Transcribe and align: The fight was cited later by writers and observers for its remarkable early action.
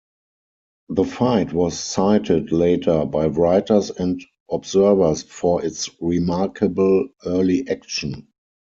The 0.89 1.03
fight 1.03 1.53
was 1.53 1.77
cited 1.77 2.51
later 2.51 3.05
by 3.05 3.27
writers 3.27 3.91
and 3.91 4.19
observers 4.49 5.21
for 5.21 5.63
its 5.63 5.91
remarkable 6.01 7.09
early 7.23 7.67
action. 7.69 8.27